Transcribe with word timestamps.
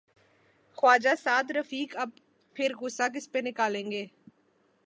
خواجہ 0.77 1.15
سعدرفیق 1.23 1.95
پھر 2.55 2.71
غصہ 2.81 3.03
کس 3.15 3.31
پہ 3.31 3.39
نکالیں 3.43 3.91
گے؟ 3.91 4.05